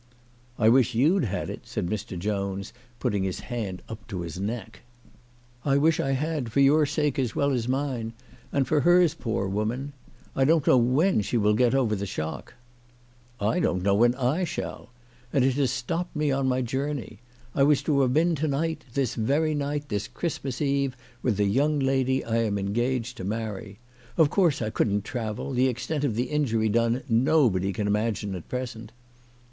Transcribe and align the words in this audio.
"I 0.57 0.67
wish 0.67 0.95
you'd 0.95 1.25
had 1.25 1.47
it," 1.51 1.67
said 1.67 1.85
Mr. 1.85 2.17
Jones, 2.17 2.73
putting 2.99 3.21
his 3.21 3.41
hand 3.41 3.83
up 3.87 4.07
to 4.07 4.21
his 4.21 4.39
neck." 4.39 4.79
I 5.63 5.77
wish 5.77 5.99
I 5.99 6.13
had, 6.13 6.51
for 6.51 6.59
your 6.59 6.87
sake 6.87 7.19
as 7.19 7.35
well 7.35 7.51
as 7.51 7.67
mine, 7.67 8.13
242 8.49 8.49
CHRISTMAS 8.49 8.49
AT 8.49 8.49
THOMPSON 8.49 8.51
HALL. 8.51 8.57
and 8.57 8.67
for 8.67 8.79
hers, 8.81 9.13
poor 9.13 9.47
woman. 9.47 9.93
I 10.35 10.43
don't 10.43 10.65
know 10.65 10.77
when 10.79 11.21
she 11.21 11.37
will 11.37 11.53
get 11.53 11.75
over 11.75 11.95
the 11.95 12.07
shock."" 12.07 12.55
I 13.53 13.59
don't 13.59 13.83
know 13.83 13.93
when 13.93 14.15
I 14.15 14.43
shall. 14.43 14.89
And 15.31 15.45
it 15.45 15.53
has 15.53 15.69
stopped 15.69 16.15
me 16.15 16.31
on 16.31 16.47
my 16.47 16.63
journey. 16.63 17.19
I 17.53 17.61
was 17.61 17.83
to 17.83 18.01
have 18.01 18.11
been 18.11 18.33
to 18.37 18.47
night, 18.47 18.83
this 18.95 19.13
very 19.13 19.53
night, 19.53 19.89
this 19.89 20.07
Christmas 20.07 20.63
Eve, 20.63 20.97
with 21.21 21.37
the 21.37 21.45
young 21.45 21.77
lady 21.77 22.25
I 22.25 22.37
am 22.37 22.57
engaged 22.57 23.17
to 23.17 23.23
marry. 23.23 23.77
Of 24.17 24.31
course 24.31 24.63
I 24.63 24.71
couldn't 24.71 25.03
travel. 25.03 25.53
The 25.53 25.67
extent 25.67 26.03
of 26.03 26.15
the 26.15 26.29
injury 26.31 26.69
done 26.69 27.03
nobody 27.07 27.71
can 27.71 27.85
imagine 27.85 28.33
at 28.33 28.49
present." 28.49 28.91